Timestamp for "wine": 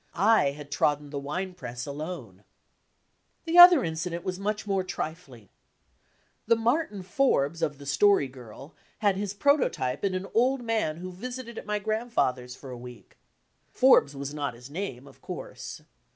1.19-1.53